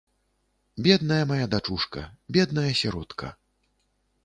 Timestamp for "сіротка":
2.83-3.33